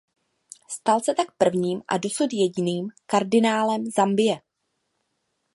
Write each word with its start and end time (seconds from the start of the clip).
Stal 0.69 0.99
se 1.03 1.13
tak 1.13 1.31
prvním 1.37 1.81
a 1.87 1.97
dosud 1.97 2.33
jediným 2.33 2.89
kardinálem 3.05 3.85
Zambie. 3.85 4.41